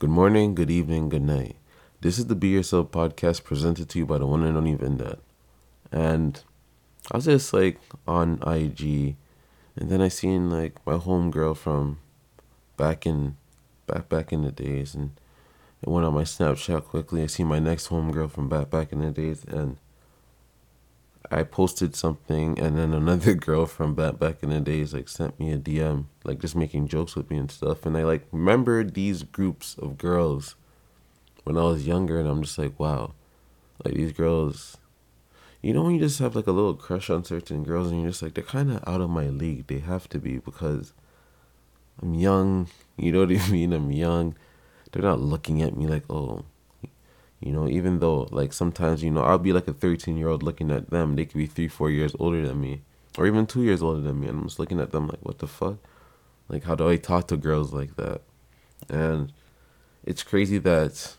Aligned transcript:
Good 0.00 0.08
morning, 0.08 0.54
good 0.54 0.70
evening, 0.70 1.10
good 1.10 1.20
night. 1.20 1.56
This 2.00 2.18
is 2.18 2.28
the 2.28 2.34
Be 2.34 2.48
Yourself 2.48 2.90
podcast 2.90 3.44
presented 3.44 3.90
to 3.90 3.98
you 3.98 4.06
by 4.06 4.16
the 4.16 4.26
one 4.26 4.42
and 4.44 4.56
only 4.56 4.74
Vindad. 4.74 5.18
And 5.92 6.42
I 7.12 7.18
was 7.18 7.26
just 7.26 7.52
like 7.52 7.78
on 8.08 8.42
IG, 8.46 9.16
and 9.76 9.90
then 9.90 10.00
I 10.00 10.08
seen 10.08 10.48
like 10.48 10.76
my 10.86 10.94
homegirl 10.94 11.58
from 11.58 11.98
back 12.78 13.04
in 13.04 13.36
back 13.86 14.08
back 14.08 14.32
in 14.32 14.42
the 14.42 14.50
days, 14.50 14.94
and 14.94 15.10
it 15.82 15.90
went 15.90 16.06
on 16.06 16.14
my 16.14 16.24
Snapchat 16.24 16.84
quickly. 16.84 17.22
I 17.22 17.26
see 17.26 17.44
my 17.44 17.58
next 17.58 17.88
homegirl 17.90 18.30
from 18.30 18.48
back 18.48 18.70
back 18.70 18.94
in 18.94 19.00
the 19.00 19.10
days, 19.10 19.44
and 19.44 19.76
I 21.30 21.44
posted 21.44 21.94
something, 21.94 22.58
and 22.58 22.76
then 22.76 22.92
another 22.92 23.34
girl 23.48 23.66
from 23.66 23.94
back 23.94 24.18
back 24.18 24.42
in 24.42 24.50
the 24.50 24.60
days 24.60 24.92
like 24.92 25.08
sent 25.08 25.38
me 25.38 25.52
a 25.52 25.58
DM, 25.58 26.06
like 26.24 26.40
just 26.40 26.56
making 26.56 26.88
jokes 26.88 27.14
with 27.14 27.30
me 27.30 27.36
and 27.38 27.50
stuff. 27.50 27.86
And 27.86 27.96
I 27.96 28.02
like 28.02 28.26
remembered 28.32 28.94
these 28.94 29.22
groups 29.22 29.76
of 29.78 29.96
girls 29.96 30.56
when 31.44 31.56
I 31.56 31.62
was 31.62 31.86
younger, 31.86 32.18
and 32.18 32.28
I'm 32.28 32.42
just 32.42 32.58
like, 32.58 32.78
wow, 32.78 33.14
like 33.84 33.94
these 33.94 34.12
girls. 34.12 34.76
You 35.62 35.74
know 35.74 35.82
when 35.82 35.94
you 35.94 36.00
just 36.00 36.18
have 36.20 36.34
like 36.34 36.46
a 36.46 36.52
little 36.52 36.74
crush 36.74 37.10
on 37.10 37.24
certain 37.24 37.62
girls, 37.62 37.90
and 37.90 38.00
you're 38.00 38.10
just 38.10 38.22
like, 38.22 38.34
they're 38.34 38.42
kind 38.42 38.72
of 38.72 38.82
out 38.86 39.00
of 39.00 39.10
my 39.10 39.28
league. 39.28 39.66
They 39.66 39.78
have 39.78 40.08
to 40.08 40.18
be 40.18 40.38
because 40.38 40.94
I'm 42.02 42.14
young. 42.14 42.68
You 42.96 43.12
know 43.12 43.20
what 43.20 43.36
I 43.36 43.48
mean? 43.50 43.72
I'm 43.72 43.92
young. 43.92 44.36
They're 44.90 45.02
not 45.02 45.20
looking 45.20 45.62
at 45.62 45.76
me 45.76 45.86
like, 45.86 46.04
oh, 46.10 46.44
you 47.40 47.52
know, 47.52 47.68
even 47.68 47.98
though 48.00 48.28
like 48.30 48.52
sometimes, 48.52 49.02
you 49.02 49.10
know, 49.10 49.22
I'll 49.22 49.38
be 49.38 49.52
like 49.52 49.66
a 49.68 49.72
13 49.72 50.16
year 50.16 50.28
old 50.28 50.42
looking 50.42 50.70
at 50.70 50.90
them. 50.90 51.16
They 51.16 51.24
could 51.24 51.38
be 51.38 51.46
three, 51.46 51.68
four 51.68 51.90
years 51.90 52.14
older 52.18 52.46
than 52.46 52.60
me, 52.60 52.82
or 53.18 53.26
even 53.26 53.46
two 53.46 53.62
years 53.62 53.82
older 53.82 54.00
than 54.00 54.20
me. 54.20 54.28
And 54.28 54.40
I'm 54.40 54.46
just 54.46 54.58
looking 54.58 54.80
at 54.80 54.92
them 54.92 55.08
like, 55.08 55.20
what 55.22 55.38
the 55.38 55.46
fuck? 55.46 55.76
Like, 56.48 56.64
how 56.64 56.74
do 56.74 56.88
I 56.88 56.96
talk 56.96 57.28
to 57.28 57.36
girls 57.36 57.72
like 57.72 57.96
that? 57.96 58.20
And 58.88 59.32
it's 60.04 60.22
crazy 60.22 60.58
that 60.58 61.16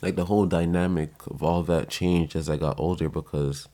like 0.00 0.16
the 0.16 0.26
whole 0.26 0.46
dynamic 0.46 1.12
of 1.26 1.42
all 1.42 1.62
that 1.64 1.90
changed 1.90 2.36
as 2.36 2.48
I 2.48 2.56
got 2.56 2.78
older 2.78 3.08
because 3.08 3.68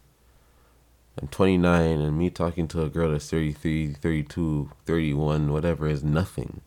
I'm 1.21 1.29
29 1.29 2.01
and 2.01 2.19
me 2.19 2.31
talking 2.31 2.67
to 2.69 2.83
a 2.83 2.89
girl 2.89 3.13
that's 3.13 3.31
33, 3.31 3.93
32, 3.93 4.71
31, 4.87 5.53
whatever 5.53 5.87
is 5.87 6.03
nothing. 6.03 6.61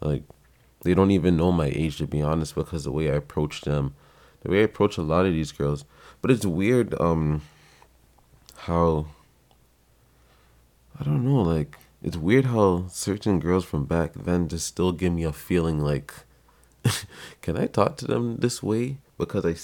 Like, 0.00 0.22
they 0.82 0.94
don't 0.94 1.10
even 1.10 1.36
know 1.36 1.52
my 1.52 1.66
age 1.66 1.98
to 1.98 2.06
be 2.06 2.22
honest 2.22 2.54
because 2.54 2.84
the 2.84 2.92
way 2.92 3.10
I 3.10 3.14
approach 3.14 3.62
them, 3.62 3.94
the 4.42 4.50
way 4.50 4.60
I 4.60 4.64
approach 4.64 4.96
a 4.96 5.02
lot 5.02 5.26
of 5.26 5.32
these 5.32 5.52
girls. 5.52 5.84
But 6.22 6.30
it's 6.30 6.46
weird 6.46 6.98
um 7.00 7.42
how 8.58 9.06
I 10.98 11.04
don't 11.04 11.24
know, 11.24 11.42
like 11.42 11.78
it's 12.02 12.16
weird 12.16 12.46
how 12.46 12.86
certain 12.88 13.40
girls 13.40 13.64
from 13.64 13.84
back 13.84 14.12
then 14.14 14.48
just 14.48 14.66
still 14.66 14.92
give 14.92 15.12
me 15.12 15.24
a 15.24 15.32
feeling 15.32 15.80
like 15.80 16.12
can 17.42 17.56
I 17.56 17.66
talk 17.66 17.96
to 17.98 18.06
them 18.06 18.36
this 18.36 18.62
way? 18.62 18.98
Because 19.18 19.44
I 19.44 19.56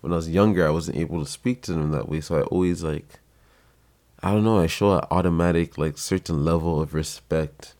when 0.00 0.12
I 0.12 0.16
was 0.16 0.30
younger, 0.30 0.66
I 0.66 0.70
wasn't 0.70 0.96
able 0.96 1.22
to 1.22 1.30
speak 1.30 1.62
to 1.62 1.72
them 1.72 1.90
that 1.90 2.08
way, 2.08 2.20
so 2.20 2.38
I 2.38 2.42
always 2.42 2.82
like 2.82 3.18
I 4.22 4.32
don't 4.32 4.44
know, 4.44 4.58
I 4.58 4.66
show 4.66 4.92
an 4.92 5.04
automatic 5.10 5.78
like 5.78 5.96
certain 5.96 6.44
level 6.44 6.80
of 6.80 6.94
respect 6.94 7.74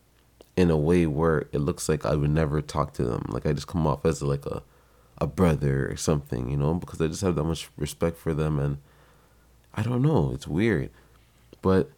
in 0.61 0.69
a 0.69 0.77
way 0.77 1.07
where 1.07 1.39
it 1.51 1.59
looks 1.59 1.89
like 1.89 2.05
I 2.05 2.15
would 2.15 2.29
never 2.29 2.61
talk 2.61 2.93
to 2.93 3.03
them. 3.03 3.25
Like 3.29 3.45
I 3.45 3.53
just 3.53 3.67
come 3.67 3.87
off 3.87 4.05
as 4.05 4.21
like 4.21 4.45
a 4.45 4.61
a 5.17 5.27
brother 5.27 5.87
or 5.89 5.95
something, 5.97 6.49
you 6.49 6.57
know, 6.57 6.73
because 6.75 6.99
I 7.01 7.07
just 7.07 7.21
have 7.21 7.35
that 7.35 7.43
much 7.43 7.69
respect 7.77 8.17
for 8.17 8.33
them 8.33 8.59
and 8.59 8.77
I 9.73 9.83
don't 9.83 10.01
know, 10.01 10.31
it's 10.33 10.47
weird. 10.47 10.89
But 11.61 11.91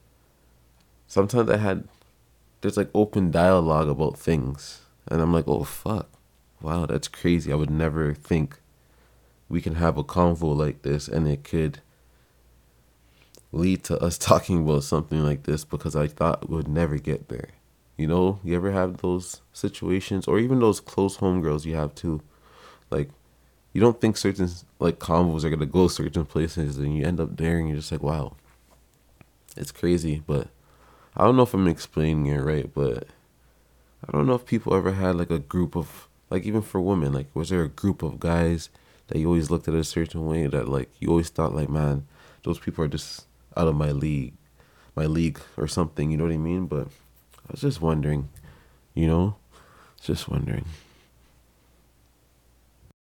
sometimes 1.08 1.50
I 1.50 1.58
had 1.58 1.88
there's 2.62 2.78
like 2.78 2.90
open 2.94 3.32
dialogue 3.32 3.90
about 3.90 4.18
things 4.18 4.82
and 5.08 5.22
I'm 5.22 5.34
like, 5.34 5.48
"Oh 5.48 5.64
fuck. 5.64 6.10
Wow, 6.62 6.86
that's 6.86 7.10
crazy. 7.10 7.52
I 7.52 7.56
would 7.56 7.70
never 7.70 8.14
think 8.14 8.60
we 9.50 9.62
can 9.62 9.76
have 9.76 9.98
a 9.98 10.04
convo 10.04 10.56
like 10.56 10.82
this 10.84 11.08
and 11.10 11.28
it 11.28 11.44
could 11.44 11.82
lead 13.52 13.84
to 13.86 14.00
us 14.02 14.18
talking 14.32 14.64
about 14.64 14.84
something 14.84 15.24
like 15.24 15.44
this 15.44 15.66
because 15.66 15.96
I 15.96 16.08
thought 16.08 16.50
we 16.50 16.56
would 16.58 16.68
never 16.68 16.98
get 16.98 17.30
there. 17.30 17.50
You 17.98 18.08
know, 18.08 18.40
you 18.44 18.56
ever 18.56 18.72
have 18.72 18.98
those 18.98 19.42
situations, 19.54 20.28
or 20.28 20.40
even 20.40 20.60
those 20.60 20.80
close 20.80 21.18
homegirls 21.18 21.66
you 21.66 21.76
have 21.76 21.94
too. 21.94 22.22
Like, 22.90 23.10
you 23.72 23.82
don't 23.82 24.00
think 24.02 24.18
certain 24.18 24.50
like 24.80 25.00
combos 25.00 25.44
are 25.44 25.50
gonna 25.50 25.66
go 25.66 25.88
certain 25.88 26.26
places, 26.26 26.78
and 26.78 26.96
you 26.96 27.06
end 27.06 27.20
up 27.20 27.38
there, 27.38 27.58
and 27.58 27.68
you're 27.68 27.78
just 27.78 27.92
like, 27.92 28.04
wow, 28.04 28.36
it's 29.56 29.72
crazy. 29.72 30.24
But 30.26 30.48
I 31.16 31.24
don't 31.24 31.36
know 31.36 31.44
if 31.44 31.54
I'm 31.54 31.68
explaining 31.68 32.26
it 32.28 32.40
right, 32.40 32.72
but 32.74 33.08
I 34.08 34.12
don't 34.12 34.26
know 34.28 34.36
if 34.36 34.46
people 34.46 34.74
ever 34.74 34.94
had 34.94 35.16
like 35.16 35.32
a 35.32 35.40
group 35.40 35.76
of 35.76 36.08
like 36.30 36.46
even 36.46 36.62
for 36.62 36.82
women, 36.82 37.14
like 37.14 37.28
was 37.36 37.50
there 37.50 37.64
a 37.64 37.70
group 37.70 38.02
of 38.02 38.20
guys 38.20 38.70
that 39.08 39.20
you 39.20 39.28
always 39.28 39.52
looked 39.52 39.68
at 39.68 39.76
a 39.76 39.84
certain 39.84 40.26
way 40.26 40.48
that 40.48 40.68
like 40.68 40.90
you 41.00 41.10
always 41.10 41.30
thought 41.30 41.54
like, 41.54 41.70
man, 41.70 42.08
those 42.44 42.58
people 42.58 42.84
are 42.84 42.88
just 42.88 43.28
out 43.56 43.68
of 43.68 43.76
my 43.76 43.92
league, 43.92 44.34
my 44.96 45.06
league 45.06 45.40
or 45.58 45.68
something. 45.68 46.10
You 46.10 46.18
know 46.18 46.24
what 46.24 46.34
I 46.34 46.38
mean? 46.38 46.66
But 46.66 46.88
I 47.48 47.52
was 47.52 47.62
just 47.62 47.82
wondering, 47.82 48.30
you 48.94 49.08
know, 49.08 49.36
just 50.02 50.28
wondering. 50.30 50.66